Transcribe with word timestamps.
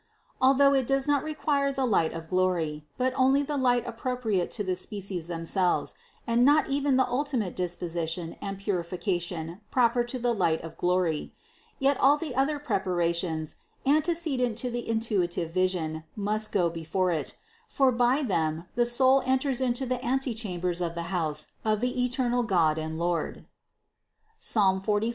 Al 0.41 0.55
though 0.55 0.73
it 0.73 0.87
does 0.87 1.07
not 1.07 1.23
require 1.23 1.71
the 1.71 1.85
light 1.85 2.11
of 2.11 2.27
glory, 2.31 2.87
but 2.97 3.13
only 3.15 3.43
the 3.43 3.55
light 3.55 3.85
appropriate 3.85 4.49
to 4.49 4.63
the 4.63 4.75
species 4.75 5.27
themselves, 5.27 5.93
and 6.25 6.43
not 6.43 6.67
even 6.69 6.97
the 6.97 7.07
ultimate 7.07 7.55
disposition 7.55 8.35
and 8.41 8.57
purification 8.57 9.61
proper 9.69 10.03
to 10.03 10.17
the 10.17 10.33
light 10.33 10.59
of 10.63 10.75
glory; 10.75 11.35
yet 11.77 11.97
all 11.99 12.17
the 12.17 12.33
other 12.33 12.57
preparations 12.57 13.57
antecedent 13.85 14.57
to 14.57 14.71
the 14.71 14.89
intuitive 14.89 15.51
vision, 15.53 16.03
must 16.15 16.51
go 16.51 16.67
before 16.67 17.11
it; 17.11 17.37
for 17.69 17.91
by 17.91 18.23
them 18.23 18.65
the 18.73 18.87
soul 18.87 19.21
enters 19.27 19.61
into 19.61 19.85
the 19.85 20.03
antechambers 20.03 20.81
of 20.81 20.95
the 20.95 21.09
house 21.13 21.45
of 21.63 21.79
the 21.79 22.03
eternal 22.03 22.41
God 22.41 22.79
and 22.79 22.97
Lord 22.97 23.45
(Psalm 24.39 24.81
45, 24.81 25.09
5). 25.09 25.09